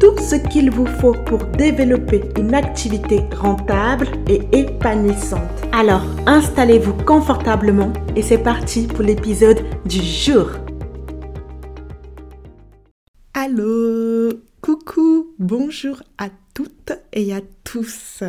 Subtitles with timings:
[0.00, 5.40] tout ce qu'il vous faut pour développer une activité rentable et épanouissante.
[5.72, 10.50] Alors, installez-vous confortablement et c'est parti pour l'épisode du jour.
[13.34, 18.22] Allô, coucou, bonjour à toutes et à tous.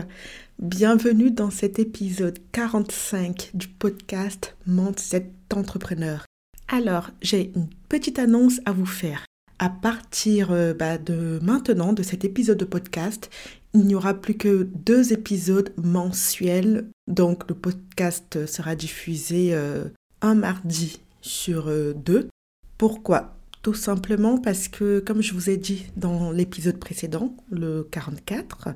[0.60, 6.26] Bienvenue dans cet épisode 45 du podcast Mindset Entrepreneur.
[6.68, 9.24] Alors, j'ai une petite annonce à vous faire
[9.60, 13.30] à partir euh, bah, de maintenant, de cet épisode de podcast,
[13.74, 16.90] il n'y aura plus que deux épisodes mensuels.
[17.08, 19.90] Donc le podcast sera diffusé euh,
[20.22, 22.30] un mardi sur euh, deux.
[22.78, 23.36] Pourquoi?
[23.62, 28.70] Tout simplement parce que, comme je vous ai dit dans l'épisode précédent, le 44,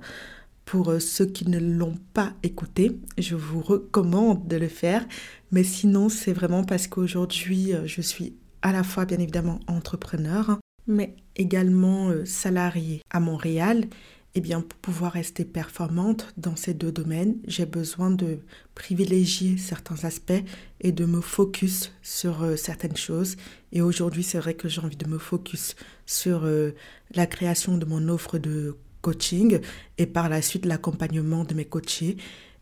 [0.66, 5.05] pour ceux qui ne l'ont pas écouté, je vous recommande de le faire.
[5.52, 11.15] Mais sinon, c'est vraiment parce qu'aujourd'hui, je suis à la fois bien évidemment entrepreneur, mais
[11.35, 13.85] également euh, salariée à Montréal,
[14.35, 18.39] eh bien, pour pouvoir rester performante dans ces deux domaines, j'ai besoin de
[18.73, 20.43] privilégier certains aspects
[20.81, 23.37] et de me focus sur euh, certaines choses.
[23.71, 26.71] Et aujourd'hui, c'est vrai que j'ai envie de me focus sur euh,
[27.13, 29.59] la création de mon offre de coaching
[29.97, 32.17] et par la suite l'accompagnement de mes coachés.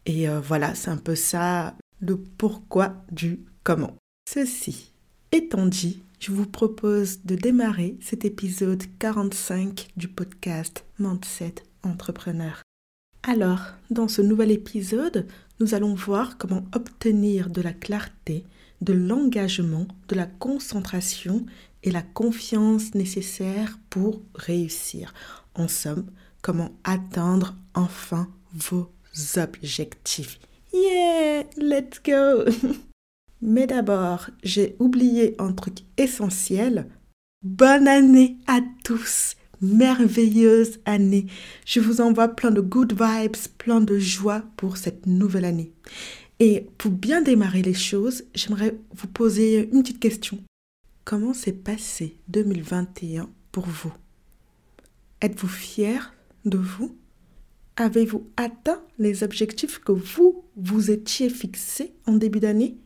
[0.07, 3.95] Et voilà, c'est un peu ça le pourquoi du comment.
[4.27, 4.91] Ceci
[5.31, 12.61] étant dit, je vous propose de démarrer cet épisode 45 du podcast Mindset Entrepreneur.
[13.23, 15.25] Alors, dans ce nouvel épisode,
[15.59, 18.45] nous allons voir comment obtenir de la clarté,
[18.81, 21.43] de l'engagement, de la concentration
[21.81, 25.15] et la confiance nécessaires pour réussir.
[25.55, 26.05] En somme,
[26.43, 28.91] comment atteindre enfin vos
[29.37, 30.39] objectifs.
[30.71, 32.45] Yeah, let's go
[33.41, 36.87] Mais d'abord, j'ai oublié un truc essentiel.
[37.43, 41.27] Bonne année à tous Merveilleuse année
[41.65, 45.71] Je vous envoie plein de good vibes, plein de joie pour cette nouvelle année.
[46.39, 50.39] Et pour bien démarrer les choses, j'aimerais vous poser une petite question.
[51.03, 53.93] Comment s'est passé 2021 pour vous?
[55.21, 56.13] Êtes-vous fier
[56.45, 56.95] de vous?
[57.75, 62.77] Avez-vous atteint les objectifs que vous vous étiez fixés en début d'année?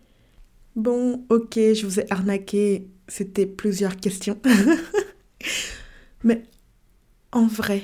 [0.76, 2.90] Bon, ok, je vous ai arnaqué.
[3.08, 4.38] C'était plusieurs questions.
[6.24, 6.44] Mais
[7.32, 7.84] en vrai,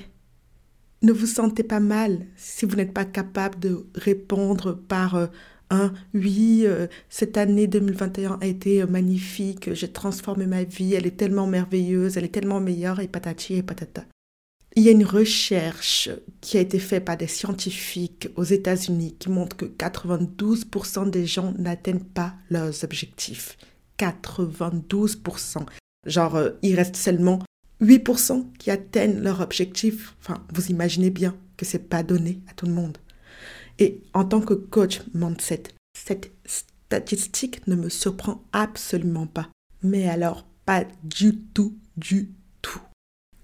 [1.01, 5.27] ne vous sentez pas mal si vous n'êtes pas capable de répondre par euh,
[5.69, 11.07] un oui, euh, cette année 2021 a été euh, magnifique, j'ai transformé ma vie, elle
[11.07, 14.05] est tellement merveilleuse, elle est tellement meilleure et patati et patata.
[14.75, 16.09] Il y a une recherche
[16.39, 21.53] qui a été faite par des scientifiques aux États-Unis qui montre que 92% des gens
[21.57, 23.57] n'atteignent pas leurs objectifs.
[23.99, 25.65] 92%.
[26.05, 27.39] Genre, euh, il reste seulement
[27.81, 30.15] 8% qui atteignent leur objectif.
[30.21, 32.97] Enfin, vous imaginez bien que c'est pas donné à tout le monde.
[33.77, 35.63] Et en tant que coach mindset,
[35.97, 39.49] cette statistique ne me surprend absolument pas.
[39.83, 42.31] Mais alors, pas du tout, du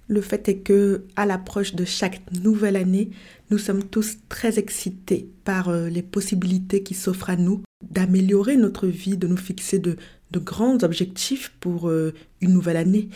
[0.08, 3.10] le fait est que, à l'approche de chaque nouvelle année,
[3.52, 8.88] nous sommes tous très excités par euh, les possibilités qui s'offrent à nous d'améliorer notre
[8.88, 9.98] vie, de nous fixer de,
[10.34, 13.10] grands objectifs pour euh, une nouvelle année.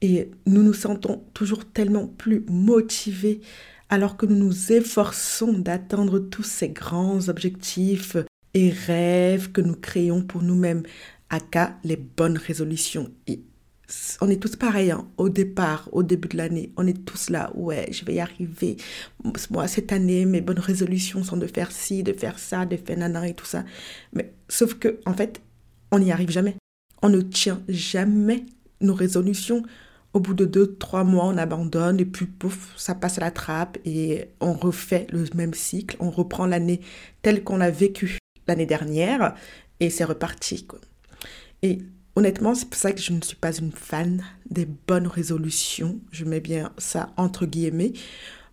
[0.00, 3.40] Et nous nous sentons toujours tellement plus motivés
[3.88, 8.16] alors que nous nous efforçons d'atteindre tous ces grands objectifs
[8.54, 10.82] et rêves que nous créons pour nous-mêmes,
[11.30, 13.10] à cas les bonnes résolutions
[14.20, 15.06] on est tous pareils hein.
[15.16, 16.72] au départ, au début de l'année.
[16.76, 18.76] On est tous là, ouais, je vais y arriver.
[19.50, 22.98] Moi, cette année, mes bonnes résolutions sont de faire ci, de faire ça, de faire
[22.98, 23.64] nana et tout ça.
[24.12, 25.40] Mais sauf que, en fait,
[25.90, 26.56] on n'y arrive jamais.
[27.02, 28.46] On ne tient jamais
[28.80, 29.62] nos résolutions.
[30.14, 33.30] Au bout de deux, trois mois, on abandonne et puis pouf, ça passe à la
[33.30, 35.96] trappe et on refait le même cycle.
[36.00, 36.80] On reprend l'année
[37.22, 39.34] telle qu'on l'a vécue l'année dernière
[39.80, 40.66] et c'est reparti.
[40.66, 40.80] Quoi.
[41.62, 41.78] Et
[42.14, 45.98] Honnêtement, c'est pour ça que je ne suis pas une fan des bonnes résolutions.
[46.10, 47.92] Je mets bien ça entre guillemets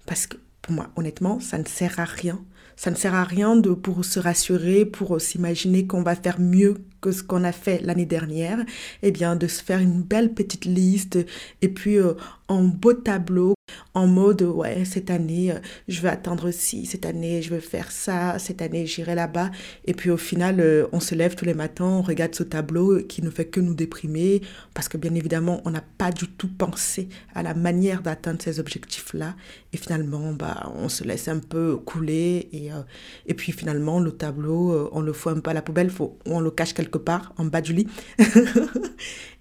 [0.06, 2.40] parce que pour moi, honnêtement, ça ne sert à rien.
[2.78, 6.76] Ça ne sert à rien de pour se rassurer, pour s'imaginer qu'on va faire mieux
[7.02, 8.64] que ce qu'on a fait l'année dernière.
[9.04, 11.20] Eh bien, de se faire une belle petite liste
[11.62, 12.14] et puis euh,
[12.48, 13.56] en beau tableau,
[14.00, 17.92] en mode ouais cette année euh, je vais atteindre ci, cette année je vais faire
[17.92, 19.52] ça, cette année j'irai là-bas.
[19.86, 23.02] Et puis au final euh, on se lève tous les matins, on regarde ce tableau
[23.04, 24.42] qui ne fait que nous déprimer
[24.74, 28.60] parce que bien évidemment on n'a pas du tout pensé à la manière d'atteindre ces
[28.60, 29.36] objectifs-là.
[29.74, 32.82] Et finalement bah on se laisse un peu couler et, euh,
[33.28, 36.40] et puis finalement le tableau on le fout un peu à la poubelle, faut, on
[36.40, 37.88] le cache quelque part en bas du lit.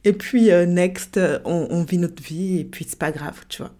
[0.05, 3.73] Et puis next on vit notre vie et puis c'est pas grave tu vois.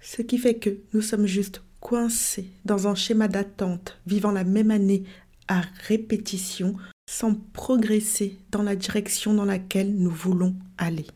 [0.00, 4.70] Ce qui fait que nous sommes juste coincés dans un schéma d'attente, vivant la même
[4.70, 5.04] année
[5.48, 6.76] à répétition,
[7.08, 11.06] sans progresser dans la direction dans laquelle nous voulons aller.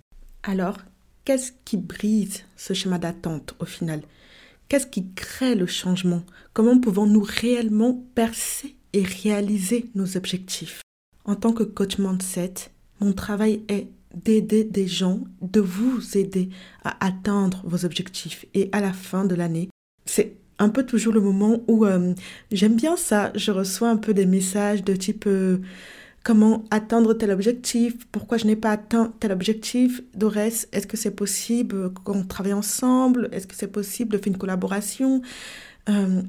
[0.43, 0.79] Alors,
[1.25, 4.03] qu'est-ce qui brise ce schéma d'attente au final?
[4.69, 6.23] Qu'est-ce qui crée le changement?
[6.53, 10.83] Comment pouvons-nous réellement percer et réaliser nos objectifs?
[11.25, 12.55] En tant que coach mindset,
[13.01, 16.49] mon travail est d'aider des gens, de vous aider
[16.85, 18.47] à atteindre vos objectifs.
[18.55, 19.69] Et à la fin de l'année,
[20.05, 22.15] c'est un peu toujours le moment où euh,
[22.53, 23.33] j'aime bien ça.
[23.35, 25.59] Je reçois un peu des messages de type euh,
[26.23, 30.03] comment atteindre tel objectif, pourquoi je n'ai pas atteint tel objectif.
[30.15, 33.29] Dorès, est-ce que c'est possible qu'on travaille ensemble?
[33.33, 35.23] Est-ce que c'est possible de faire une collaboration?
[35.89, 36.23] Euh,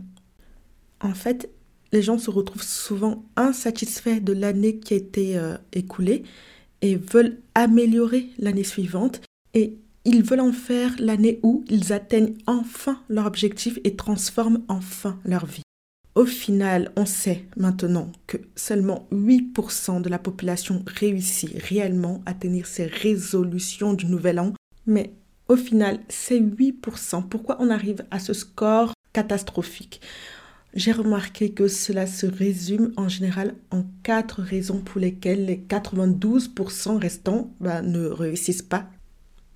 [1.02, 1.50] En fait,
[1.92, 5.38] les gens se retrouvent souvent insatisfaits de l'année qui a été
[5.74, 6.24] écoulée
[6.82, 9.22] et veulent améliorer l'année suivante
[9.54, 15.20] et ils veulent en faire l'année où ils atteignent enfin leur objectif et transforment enfin
[15.26, 15.62] leur vie.
[16.16, 22.66] Au final, on sait maintenant que seulement 8% de la population réussit réellement à tenir
[22.66, 24.54] ses résolutions du nouvel an.
[24.86, 25.14] Mais
[25.48, 27.28] au final, c'est 8%.
[27.30, 30.02] Pourquoi on arrive à ce score catastrophique?
[30.74, 36.98] J'ai remarqué que cela se résume en général en quatre raisons pour lesquelles les 92%
[36.98, 38.88] restants bah, ne réussissent pas,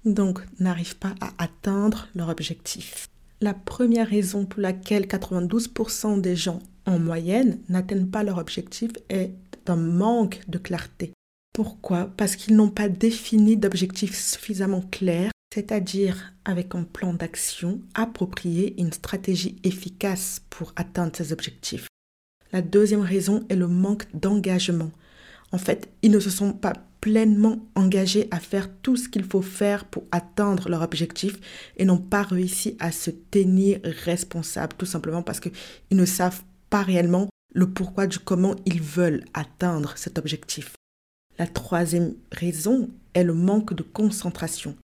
[0.04, 3.08] donc n'arrivent pas à atteindre leur objectif.
[3.42, 9.32] La première raison pour laquelle 92% des gens en moyenne n'atteignent pas leur objectif est
[9.68, 11.12] un manque de clarté.
[11.54, 12.12] Pourquoi?
[12.18, 18.92] Parce qu'ils n'ont pas défini d'objectif suffisamment clair c'est-à-dire avec un plan d'action approprié une
[18.92, 21.88] stratégie efficace pour atteindre ses objectifs.
[22.52, 24.92] La deuxième raison est le manque d'engagement.
[25.54, 29.42] En fait, ils ne se sont pas pleinement engagés à faire tout ce qu'il faut
[29.42, 31.40] faire pour atteindre leur objectif
[31.78, 35.54] et n'ont pas réussi à se tenir responsables, tout simplement parce qu'ils
[35.92, 40.74] ne savent pas réellement le pourquoi du comment ils veulent atteindre cet objectif.
[41.40, 44.75] La troisième raison est le manque de concentration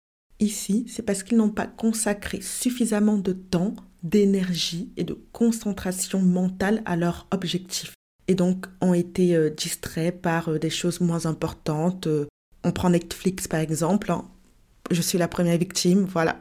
[0.41, 6.81] ici, c'est parce qu'ils n'ont pas consacré suffisamment de temps, d'énergie et de concentration mentale
[6.85, 7.93] à leur objectif.
[8.27, 12.07] Et donc ont été euh, distraits par euh, des choses moins importantes.
[12.07, 12.27] Euh,
[12.63, 14.11] on prend Netflix par exemple.
[14.11, 14.25] Hein.
[14.89, 16.37] Je suis la première victime, voilà.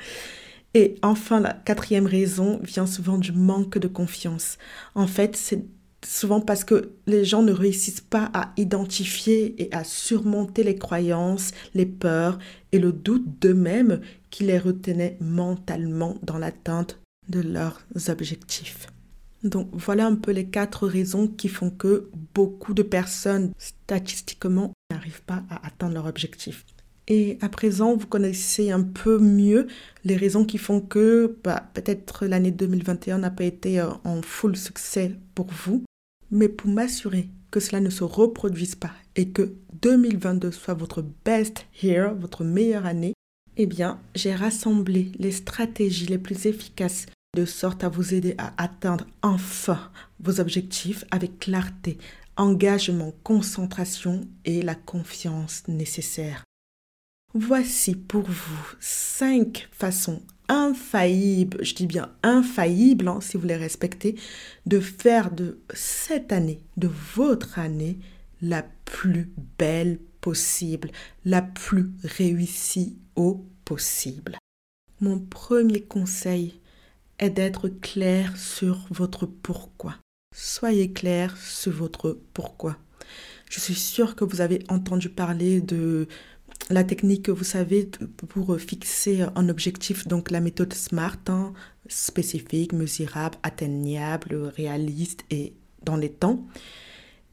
[0.74, 4.58] et enfin, la quatrième raison vient souvent du manque de confiance.
[4.94, 5.64] En fait, c'est
[6.04, 11.52] souvent parce que les gens ne réussissent pas à identifier et à surmonter les croyances,
[11.74, 12.38] les peurs
[12.72, 14.00] et le doute d'eux-mêmes
[14.30, 18.88] qui les retenaient mentalement dans l'atteinte de leurs objectifs.
[19.42, 25.22] Donc voilà un peu les quatre raisons qui font que beaucoup de personnes statistiquement n'arrivent
[25.22, 26.64] pas à atteindre leur objectif.
[27.08, 29.66] Et à présent, vous connaissez un peu mieux
[30.04, 34.56] les raisons qui font que bah, peut-être l'année 2021 n'a pas été euh, en full
[34.56, 35.82] succès pour vous.
[36.32, 41.66] Mais pour m'assurer que cela ne se reproduise pas et que 2022 soit votre best
[41.82, 43.12] year, votre meilleure année,
[43.56, 48.52] eh bien, j'ai rassemblé les stratégies les plus efficaces de sorte à vous aider à
[48.62, 51.98] atteindre enfin vos objectifs avec clarté,
[52.36, 56.44] engagement, concentration et la confiance nécessaire.
[57.34, 64.16] Voici pour vous cinq façons infaillible, je dis bien infaillible, hein, si vous les respectez,
[64.66, 67.98] de faire de cette année, de votre année,
[68.42, 70.90] la plus belle possible,
[71.24, 74.36] la plus réussie au possible.
[75.00, 76.60] Mon premier conseil
[77.18, 79.96] est d'être clair sur votre pourquoi.
[80.34, 82.76] Soyez clair sur votre pourquoi.
[83.50, 86.08] Je suis sûre que vous avez entendu parler de
[86.70, 87.90] la technique, vous savez,
[88.28, 91.52] pour fixer un objectif, donc la méthode SMART, hein,
[91.88, 95.54] spécifique, mesurable, atteignable, réaliste et
[95.84, 96.46] dans les temps.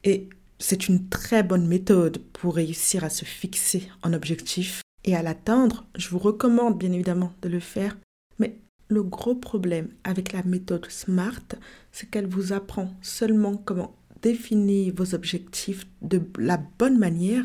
[0.04, 5.22] Et c'est une très bonne méthode pour réussir à se fixer un objectif et à
[5.22, 5.86] l'atteindre.
[5.96, 7.96] Je vous recommande bien évidemment de le faire.
[8.38, 8.58] Mais
[8.88, 11.56] le gros problème avec la méthode SMART,
[11.92, 17.44] c'est qu'elle vous apprend seulement comment définir vos objectifs de la bonne manière,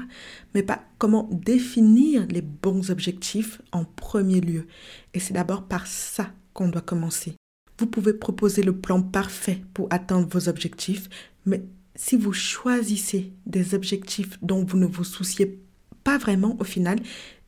[0.54, 4.68] mais pas comment définir les bons objectifs en premier lieu.
[5.14, 7.36] Et c'est d'abord par ça qu'on doit commencer.
[7.78, 11.10] Vous pouvez proposer le plan parfait pour atteindre vos objectifs,
[11.46, 11.64] mais
[11.96, 15.60] si vous choisissez des objectifs dont vous ne vous souciez
[16.04, 17.00] pas vraiment au final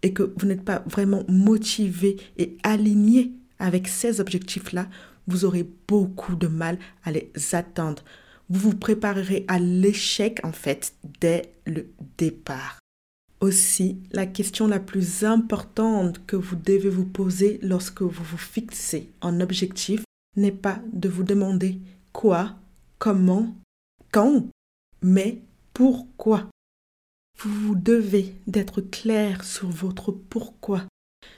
[0.03, 4.87] et que vous n'êtes pas vraiment motivé et aligné avec ces objectifs-là,
[5.27, 8.03] vous aurez beaucoup de mal à les atteindre.
[8.49, 11.87] Vous vous préparerez à l'échec en fait dès le
[12.17, 12.79] départ.
[13.39, 19.11] Aussi, la question la plus importante que vous devez vous poser lorsque vous vous fixez
[19.21, 20.03] un objectif
[20.35, 21.79] n'est pas de vous demander
[22.13, 22.55] quoi,
[22.97, 23.55] comment,
[24.11, 24.47] quand,
[25.03, 25.41] mais
[25.73, 26.49] pourquoi.
[27.39, 30.85] Vous devez d'être clair sur votre pourquoi.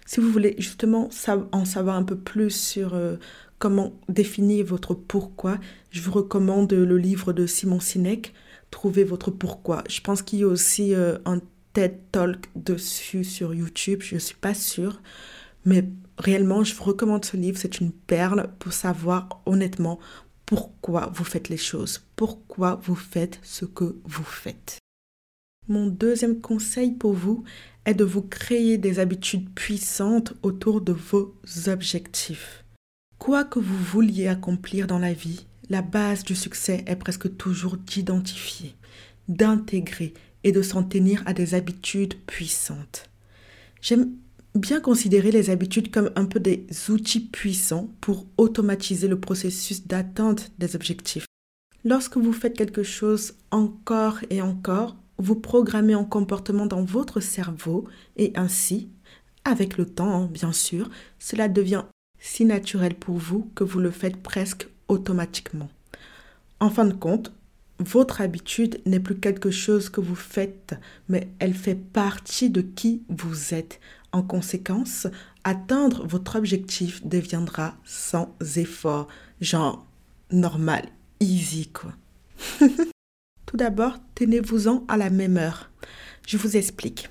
[0.05, 1.09] Si vous voulez justement
[1.51, 3.17] en savoir un peu plus sur euh,
[3.59, 5.59] comment définir votre pourquoi,
[5.91, 8.33] je vous recommande le livre de Simon Sinek,
[8.71, 9.83] Trouver votre pourquoi.
[9.89, 11.41] Je pense qu'il y a aussi euh, un
[11.73, 15.01] TED Talk dessus sur YouTube, je ne suis pas sûre.
[15.65, 19.99] Mais réellement, je vous recommande ce livre, c'est une perle pour savoir honnêtement
[20.45, 24.77] pourquoi vous faites les choses, pourquoi vous faites ce que vous faites.
[25.67, 27.43] Mon deuxième conseil pour vous
[27.85, 31.35] est de vous créer des habitudes puissantes autour de vos
[31.67, 32.63] objectifs.
[33.19, 37.75] Quoi que vous vouliez accomplir dans la vie, la base du succès est presque toujours
[37.75, 38.75] d'identifier,
[39.27, 40.13] d'intégrer
[40.45, 43.09] et de s'en tenir à des habitudes puissantes.
[43.81, 44.13] J'aime
[44.55, 50.51] bien considérer les habitudes comme un peu des outils puissants pour automatiser le processus d'atteinte
[50.57, 51.25] des objectifs.
[51.83, 57.85] Lorsque vous faites quelque chose encore et encore, vous programmez un comportement dans votre cerveau
[58.15, 58.89] et ainsi,
[59.43, 61.83] avec le temps, bien sûr, cela devient
[62.19, 65.69] si naturel pour vous que vous le faites presque automatiquement.
[66.59, 67.31] En fin de compte,
[67.79, 70.75] votre habitude n'est plus quelque chose que vous faites,
[71.07, 73.79] mais elle fait partie de qui vous êtes.
[74.11, 75.07] En conséquence,
[75.43, 79.07] atteindre votre objectif deviendra sans effort,
[79.39, 79.85] genre
[80.31, 80.89] normal,
[81.21, 81.93] easy quoi.
[83.45, 85.69] Tout d'abord, tenez-vous-en à la même heure.
[86.27, 87.09] Je vous explique.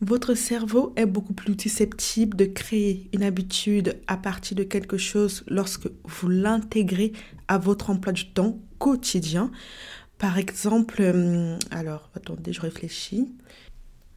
[0.00, 5.42] Votre cerveau est beaucoup plus susceptible de créer une habitude à partir de quelque chose
[5.48, 7.12] lorsque vous l'intégrez
[7.48, 9.50] à votre emploi du temps quotidien.
[10.18, 13.32] Par exemple, euh, alors attendez, je réfléchis.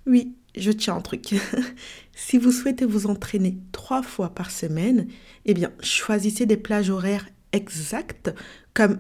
[0.06, 1.34] Oui, je tiens un truc.
[2.14, 5.08] si vous souhaitez vous entraîner trois fois par semaine,
[5.46, 8.32] eh bien, choisissez des plages horaires exactes
[8.76, 9.00] comme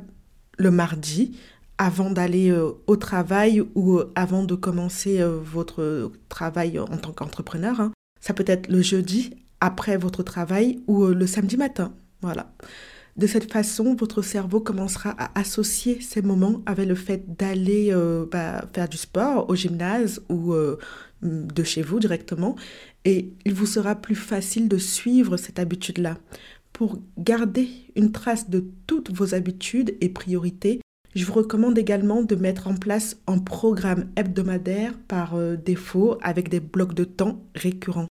[0.57, 1.37] le mardi
[1.81, 7.11] avant d'aller euh, au travail ou euh, avant de commencer euh, votre travail en tant
[7.11, 7.81] qu'entrepreneur.
[7.81, 7.91] Hein.
[8.19, 11.91] Ça peut être le jeudi après votre travail ou le samedi matin.
[12.21, 12.53] Voilà.
[13.17, 17.91] De cette façon, votre cerveau commencera à associer ces moments avec le fait d'aller
[18.31, 20.53] bah, faire du sport au gymnase ou
[21.21, 22.55] de chez vous directement.
[23.05, 26.17] Et il vous sera plus facile de suivre cette habitude-là.
[26.73, 30.80] Pour garder une trace de toutes vos habitudes et priorités,
[31.13, 36.49] je vous recommande également de mettre en place un programme hebdomadaire par euh, défaut avec
[36.49, 38.07] des blocs de temps récurrents.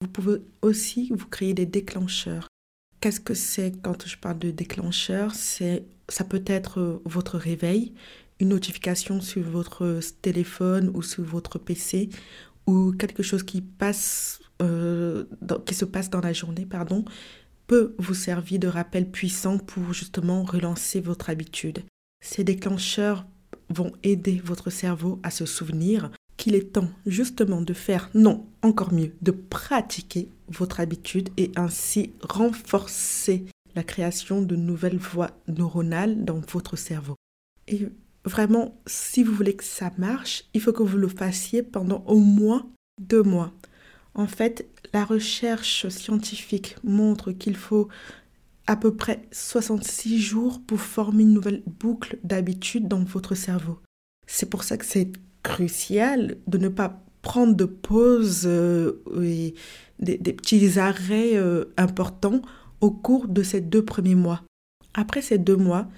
[0.00, 2.48] Vous pouvez aussi vous créer des déclencheurs.
[3.00, 7.92] Qu'est-ce que c'est quand je parle de déclencheur C'est ça peut être euh, votre réveil,
[8.38, 12.10] une notification sur votre téléphone ou sur votre PC
[12.66, 15.24] ou quelque chose qui passe euh,
[15.66, 17.04] qui se passe dans la journée, pardon,
[17.66, 21.82] peut vous servir de rappel puissant pour justement relancer votre habitude.
[22.20, 23.26] Ces déclencheurs
[23.70, 28.92] vont aider votre cerveau à se souvenir qu'il est temps justement de faire, non, encore
[28.92, 36.40] mieux, de pratiquer votre habitude et ainsi renforcer la création de nouvelles voies neuronales dans
[36.40, 37.16] votre cerveau.
[37.68, 37.88] Et
[38.24, 42.18] vraiment, si vous voulez que ça marche, il faut que vous le fassiez pendant au
[42.18, 42.68] moins
[43.00, 43.52] deux mois.
[44.14, 47.88] En fait, la recherche scientifique montre qu'il faut
[48.66, 53.78] à peu près 66 jours pour former une nouvelle boucle d'habitude dans votre cerveau.
[54.26, 59.54] C'est pour ça que c'est crucial de ne pas prendre de pauses euh, et
[59.98, 62.42] des, petits arrêts euh, importants
[62.80, 64.42] au cours de ces deux premiers mois.
[64.94, 65.88] Après ces deux mois,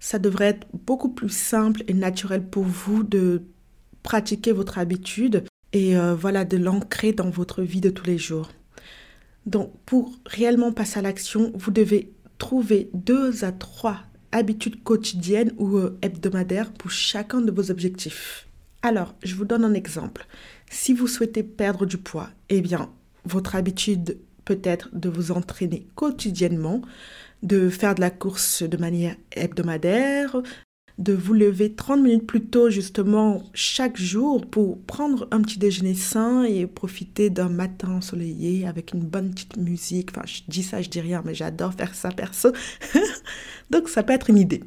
[0.00, 3.42] ça devrait être beaucoup plus simple et naturel pour vous de
[4.02, 8.50] pratiquer votre habitude et euh, voilà de l'ancrer dans votre vie de tous les jours.
[9.44, 14.00] Donc pour réellement passer à l'action, vous devez trouver deux à trois
[14.32, 18.48] habitudes quotidiennes ou euh, hebdomadaires pour chacun de vos objectifs.
[18.82, 20.26] Alors, je vous donne un exemple.
[20.70, 22.90] Si vous souhaitez perdre du poids, eh bien,
[23.24, 26.82] votre habitude peut être de vous entraîner quotidiennement,
[27.42, 30.36] de faire de la course de manière hebdomadaire,
[30.98, 35.94] de vous lever 30 minutes plus tôt justement chaque jour pour prendre un petit déjeuner
[35.94, 40.10] sain et profiter d'un matin ensoleillé avec une bonne petite musique.
[40.10, 42.52] Enfin, je dis ça, je dis rien, mais j'adore faire ça perso.
[43.70, 44.62] Donc ça peut être une idée.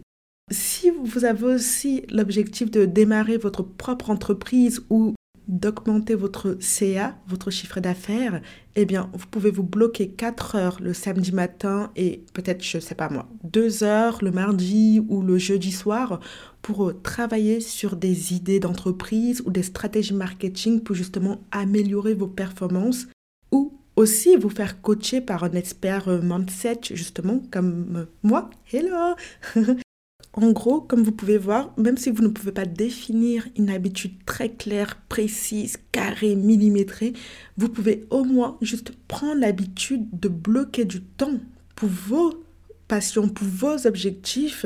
[0.52, 5.14] Si vous avez aussi l'objectif de démarrer votre propre entreprise ou
[5.50, 8.40] d'augmenter votre CA, votre chiffre d'affaires,
[8.76, 12.82] eh bien, vous pouvez vous bloquer 4 heures le samedi matin et peut-être, je ne
[12.82, 16.20] sais pas moi, 2 heures le mardi ou le jeudi soir
[16.62, 22.28] pour euh, travailler sur des idées d'entreprise ou des stratégies marketing pour justement améliorer vos
[22.28, 23.08] performances
[23.52, 28.52] ou aussi vous faire coacher par un expert euh, mindset, justement, comme euh, moi.
[28.72, 29.16] Hello
[30.34, 34.24] En gros, comme vous pouvez voir, même si vous ne pouvez pas définir une habitude
[34.26, 37.14] très claire, précise, carrée, millimétrée,
[37.58, 41.40] vous pouvez au moins juste prendre l'habitude de bloquer du temps
[41.76, 42.44] pour vos
[42.88, 44.66] passions, pour vos objectifs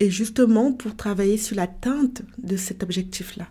[0.00, 3.46] et justement pour travailler sur l'atteinte de cet objectif-là.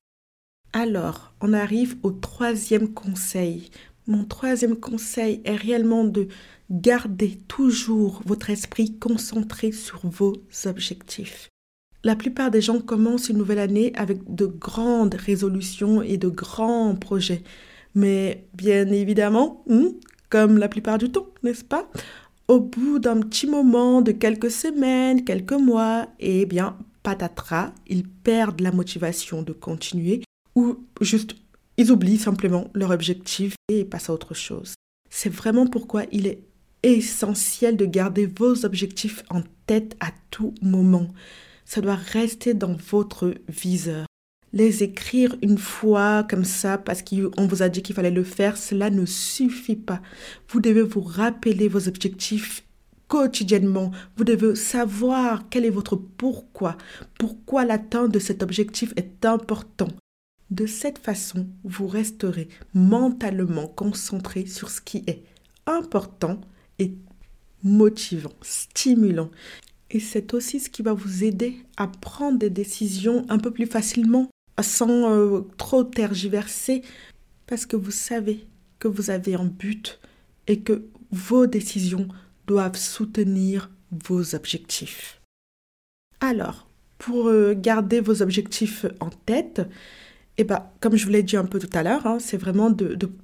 [0.73, 3.69] Alors, on arrive au troisième conseil.
[4.07, 6.27] Mon troisième conseil est réellement de
[6.71, 10.33] garder toujours votre esprit concentré sur vos
[10.65, 11.49] objectifs.
[12.05, 16.95] La plupart des gens commencent une nouvelle année avec de grandes résolutions et de grands
[16.95, 17.43] projets.
[17.95, 19.87] Mais bien évidemment, hmm,
[20.29, 21.89] comme la plupart du temps, n'est-ce pas?
[22.49, 28.59] Au bout d'un petit moment, de quelques semaines, quelques mois, eh bien, patatras, ils perdent
[28.59, 30.23] la motivation de continuer
[30.55, 31.35] ou juste
[31.77, 34.75] ils oublient simplement leur objectif et passent à autre chose.
[35.09, 36.43] C'est vraiment pourquoi il est
[36.83, 41.07] essentiel de garder vos objectifs en tête à tout moment
[41.65, 44.05] ça doit rester dans votre viseur.
[44.51, 48.55] Les écrire une fois comme ça parce qu'on vous a dit qu'il fallait le faire,
[48.55, 50.01] cela ne suffit pas.
[50.49, 52.63] Vous devez vous rappeler vos objectifs
[53.07, 53.91] quotidiennement.
[54.15, 56.77] Vous devez savoir quel est votre pourquoi,
[57.19, 59.89] pourquoi l'atteinte de cet objectif est important.
[60.51, 65.23] De cette façon, vous resterez mentalement concentré sur ce qui est
[65.65, 66.41] important
[66.79, 66.93] et
[67.63, 69.31] motivant, stimulant.
[69.93, 73.67] Et c'est aussi ce qui va vous aider à prendre des décisions un peu plus
[73.67, 74.27] facilement,
[74.59, 76.81] sans euh, trop tergiverser,
[77.45, 78.47] parce que vous savez
[78.79, 79.99] que vous avez un but
[80.47, 82.07] et que vos décisions
[82.47, 85.21] doivent soutenir vos objectifs.
[86.21, 89.61] Alors, pour euh, garder vos objectifs en tête,
[90.39, 92.75] eh ben, comme je vous l'ai dit un peu tout à l'heure, hein, c'est vraiment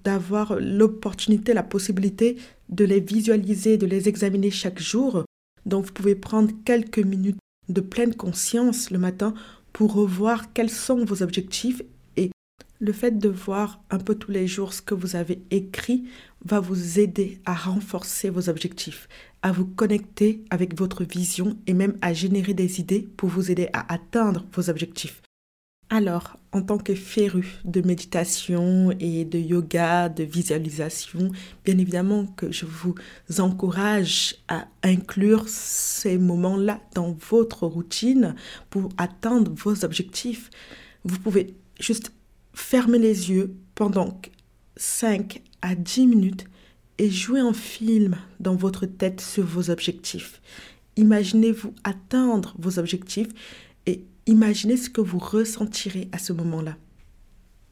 [0.03, 2.37] d'avoir l'opportunité, la possibilité
[2.69, 5.25] de les visualiser, de les examiner chaque jour
[5.69, 9.33] donc vous pouvez prendre quelques minutes de pleine conscience le matin
[9.71, 11.81] pour revoir quels sont vos objectifs
[12.17, 12.31] et
[12.79, 16.05] le fait de voir un peu tous les jours ce que vous avez écrit
[16.43, 19.07] va vous aider à renforcer vos objectifs,
[19.41, 23.69] à vous connecter avec votre vision et même à générer des idées pour vous aider
[23.73, 25.21] à atteindre vos objectifs.
[25.91, 31.31] Alors, en tant que féru de méditation et de yoga, de visualisation,
[31.65, 32.93] bien évidemment que je vous
[33.39, 38.35] encourage à inclure ces moments-là dans votre routine
[38.69, 40.51] pour atteindre vos objectifs.
[41.05, 42.11] Vous pouvez juste
[42.53, 44.21] fermer les yeux pendant
[44.75, 46.45] 5 à 10 minutes
[46.99, 50.39] et jouer un film dans votre tête sur vos objectifs.
[50.97, 53.29] Imaginez-vous atteindre vos objectifs
[53.85, 56.77] et Imaginez ce que vous ressentirez à ce moment-là.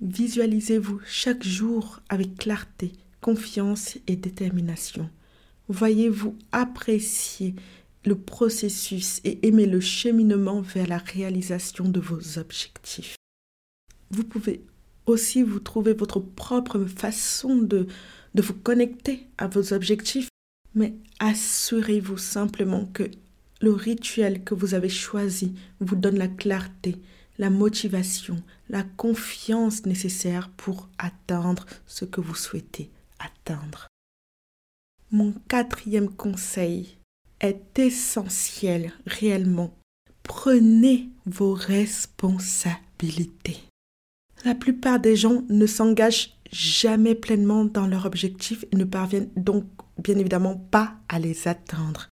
[0.01, 5.07] Visualisez-vous chaque jour avec clarté, confiance et détermination.
[5.67, 7.53] Voyez-vous apprécier
[8.05, 13.17] le processus et aimer le cheminement vers la réalisation de vos objectifs.
[14.09, 14.65] Vous pouvez
[15.05, 17.85] aussi vous trouver votre propre façon de,
[18.33, 20.29] de vous connecter à vos objectifs,
[20.73, 23.03] mais assurez-vous simplement que
[23.61, 26.97] le rituel que vous avez choisi vous donne la clarté,
[27.37, 32.89] la motivation, la confiance nécessaire pour atteindre ce que vous souhaitez
[33.19, 33.87] atteindre.
[35.11, 36.97] Mon quatrième conseil
[37.39, 39.73] est essentiel réellement.
[40.23, 43.59] Prenez vos responsabilités.
[44.43, 49.65] La plupart des gens ne s'engagent jamais pleinement dans leur objectif et ne parviennent donc
[49.97, 52.09] bien évidemment pas à les atteindre.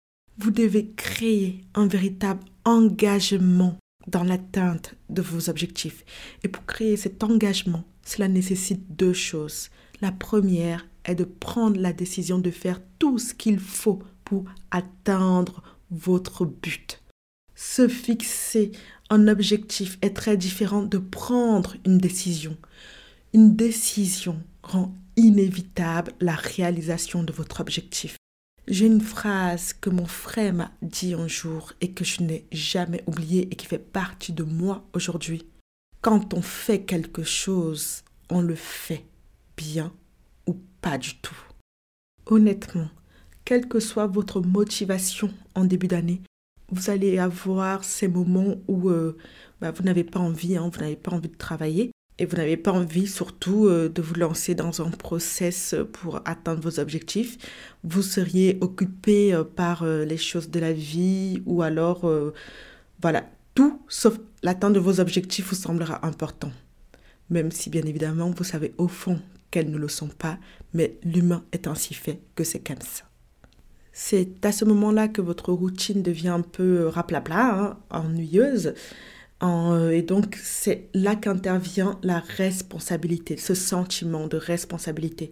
[0.41, 3.75] Vous devez créer un véritable engagement
[4.08, 6.06] dans l'atteinte de vos objectifs.
[6.43, 9.69] Et pour créer cet engagement, cela nécessite deux choses.
[9.99, 15.62] La première est de prendre la décision de faire tout ce qu'il faut pour atteindre
[15.91, 17.04] votre but.
[17.54, 18.71] Se fixer
[19.10, 22.56] un objectif est très différent de prendre une décision.
[23.34, 28.15] Une décision rend inévitable la réalisation de votre objectif.
[28.67, 33.04] J'ai une phrase que mon frère m'a dit un jour et que je n'ai jamais
[33.08, 35.48] oubliée et qui fait partie de moi aujourd'hui.
[36.02, 39.06] Quand on fait quelque chose, on le fait
[39.58, 39.91] bien
[40.45, 41.38] ou pas du tout.
[42.28, 42.89] Honnêtement,
[43.43, 46.22] quelle que soit votre motivation en début d'année,
[46.72, 49.17] vous allez avoir ces moments où euh,
[49.60, 52.58] bah, vous n'avez pas envie, hein, vous n'avez pas envie de travailler et vous n'avez
[52.58, 57.38] pas envie surtout euh, de vous lancer dans un process pour atteindre vos objectifs.
[57.84, 62.12] Vous seriez occupé euh, par les choses de la vie ou alors,
[63.01, 63.23] voilà,
[63.55, 66.51] tout sauf l'atteinte de vos objectifs vous semblera important.
[67.29, 69.19] Même si bien évidemment vous savez au fond
[69.51, 70.38] qu'elles ne le sont pas,
[70.73, 73.05] mais l'humain est ainsi fait que c'est comme ça.
[73.91, 78.73] C'est à ce moment-là que votre routine devient un peu raplapla, hein, ennuyeuse.
[79.43, 85.32] Euh, et donc, c'est là qu'intervient la responsabilité, ce sentiment de responsabilité.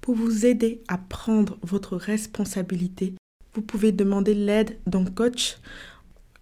[0.00, 3.14] Pour vous aider à prendre votre responsabilité,
[3.54, 5.56] vous pouvez demander l'aide d'un coach.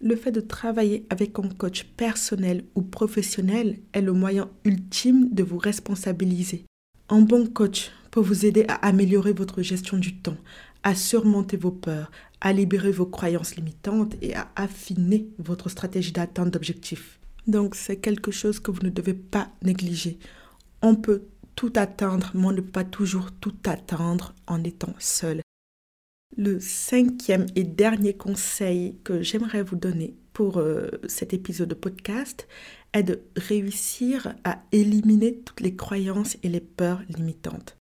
[0.01, 5.43] Le fait de travailler avec un coach personnel ou professionnel est le moyen ultime de
[5.43, 6.65] vous responsabiliser.
[7.07, 10.37] Un bon coach peut vous aider à améliorer votre gestion du temps,
[10.83, 12.11] à surmonter vos peurs,
[12.43, 17.19] à libérer vos croyances limitantes et à affiner votre stratégie d'atteinte d'objectifs.
[17.47, 20.19] Donc c'est quelque chose que vous ne devez pas négliger.
[20.81, 21.23] On peut
[21.55, 25.41] tout atteindre, mais on ne peut pas toujours tout atteindre en étant seul.
[26.35, 32.47] Le cinquième et dernier conseil que j'aimerais vous donner pour euh, cet épisode de podcast
[32.91, 37.77] est de réussir à éliminer toutes les croyances et les peurs limitantes.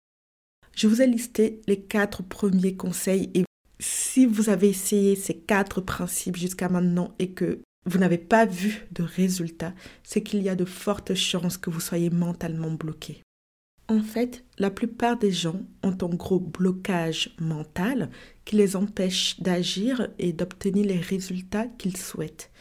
[0.75, 3.43] Je vous ai listé les quatre premiers conseils et
[3.81, 8.85] si vous avez essayé ces quatre principes jusqu'à maintenant et que vous n'avez pas vu
[8.91, 13.23] de résultat, c'est qu'il y a de fortes chances que vous soyez mentalement bloqué.
[13.87, 18.09] En fait, la plupart des gens ont un gros blocage mental
[18.45, 22.51] qui les empêche d'agir et d'obtenir les résultats qu'ils souhaitent.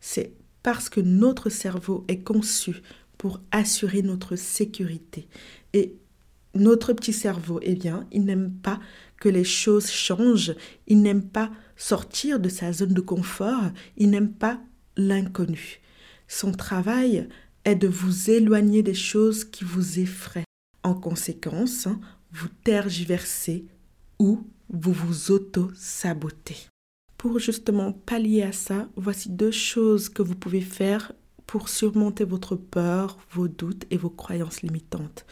[0.00, 2.82] C'est parce que notre cerveau est conçu
[3.18, 5.28] pour assurer notre sécurité.
[5.72, 5.96] Et
[6.54, 8.80] notre petit cerveau, eh bien, il n'aime pas
[9.20, 10.54] que les choses changent,
[10.86, 14.60] il n'aime pas sortir de sa zone de confort, il n'aime pas
[14.96, 15.80] l'inconnu.
[16.26, 17.28] Son travail
[17.64, 20.44] est de vous éloigner des choses qui vous effraient.
[20.82, 22.00] En conséquence, hein,
[22.32, 23.66] vous tergiversez
[24.18, 26.56] ou vous vous auto-sabotez.
[27.16, 31.12] Pour justement pallier à ça, voici deux choses que vous pouvez faire
[31.46, 35.24] pour surmonter votre peur, vos doutes et vos croyances limitantes.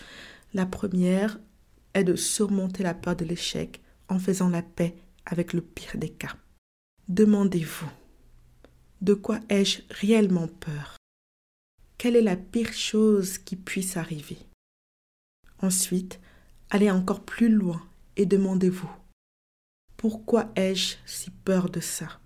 [0.56, 1.38] La première
[1.92, 6.08] est de surmonter la peur de l'échec en faisant la paix avec le pire des
[6.08, 6.34] cas.
[7.08, 7.90] Demandez-vous,
[9.02, 10.96] de quoi ai-je réellement peur?
[11.98, 14.38] Quelle est la pire chose qui puisse arriver?
[15.60, 16.20] Ensuite,
[16.70, 18.90] allez encore plus loin et demandez-vous,
[19.98, 22.18] pourquoi ai-je si peur de ça?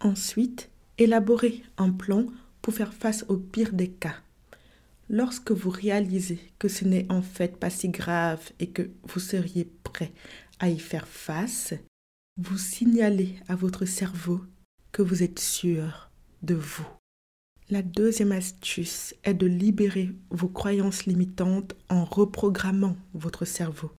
[0.00, 2.26] Ensuite, élaborez un plan
[2.60, 4.16] pour faire face au pire des cas.
[5.08, 9.70] Lorsque vous réalisez que ce n'est en fait pas si grave et que vous seriez
[9.84, 10.12] prêt
[10.58, 11.74] à y faire face,
[12.38, 14.40] vous signalez à votre cerveau
[14.92, 16.10] que vous êtes sûr
[16.42, 16.86] de vous.
[17.68, 23.90] La deuxième astuce est de libérer vos croyances limitantes en reprogrammant votre cerveau.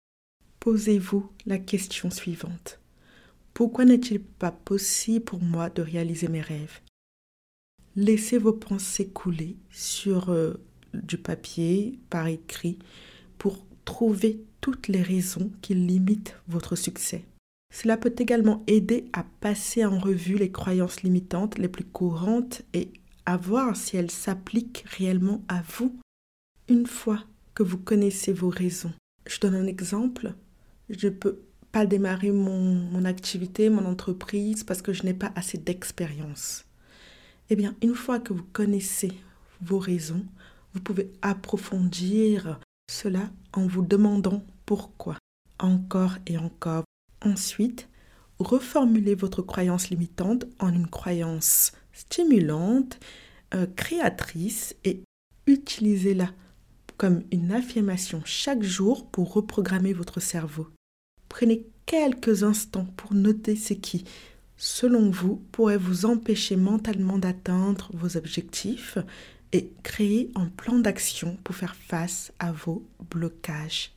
[0.59, 2.79] Posez-vous la question suivante.
[3.53, 6.79] Pourquoi n'est-il pas possible pour moi de réaliser mes rêves?
[7.95, 10.53] Laissez vos pensées couler sur euh,
[11.03, 12.79] du papier, par écrit,
[13.37, 17.23] pour trouver toutes les raisons qui limitent votre succès.
[17.73, 22.89] Cela peut également aider à passer en revue les croyances limitantes les plus courantes et
[23.25, 25.99] à voir si elles s'appliquent réellement à vous.
[26.69, 28.93] Une fois que vous connaissez vos raisons,
[29.25, 30.33] je donne un exemple.
[30.89, 31.39] Je peux
[31.71, 36.65] pas démarrer mon, activité, mon entreprise, parce que je n'ai pas assez d'expérience.
[37.49, 39.11] Eh bien, une fois que vous connaissez
[39.61, 40.25] vos raisons,
[40.77, 45.17] vous pouvez approfondir cela en vous demandant pourquoi,
[45.57, 46.83] encore et encore.
[47.25, 47.89] Ensuite,
[48.37, 52.99] reformulez votre croyance limitante en une croyance stimulante,
[53.55, 55.01] euh, créatrice et
[55.47, 56.29] utilisez-la
[56.97, 60.67] comme une affirmation chaque jour pour reprogrammer votre cerveau.
[61.27, 64.03] Prenez quelques instants pour noter ce qui,
[64.57, 68.99] selon vous, pourrait vous empêcher mentalement d'atteindre vos objectifs
[69.53, 73.93] et créer un plan d'action pour faire face à vos blocages.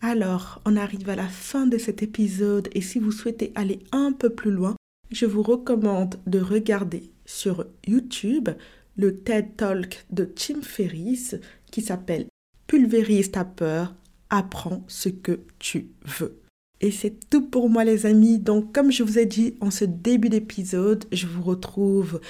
[0.00, 4.12] Alors, on arrive à la fin de cet épisode et si vous souhaitez aller un
[4.12, 4.76] peu plus loin,
[5.10, 8.48] je vous recommande de regarder sur YouTube
[8.96, 11.36] le TED Talk de Tim Ferriss
[11.70, 12.26] qui s'appelle
[12.66, 13.94] Pulvérise ta peur,
[14.30, 16.38] apprends ce que tu veux.
[16.80, 18.38] Et c'est tout pour moi les amis.
[18.38, 22.20] Donc comme je vous ai dit en ce début d'épisode, je vous retrouve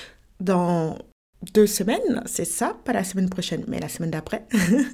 [0.40, 0.96] dans
[1.52, 4.46] deux semaines, c'est ça, pas la semaine prochaine, mais la semaine d'après,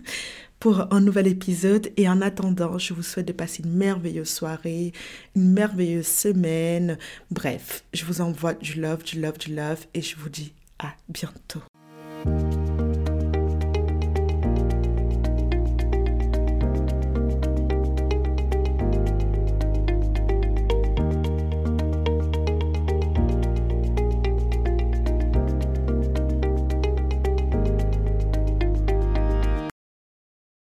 [0.60, 1.90] pour un nouvel épisode.
[1.96, 4.92] Et en attendant, je vous souhaite de passer une merveilleuse soirée,
[5.34, 6.98] une merveilleuse semaine.
[7.30, 10.94] Bref, je vous envoie du love, du love, du love, et je vous dis à
[11.08, 11.62] bientôt.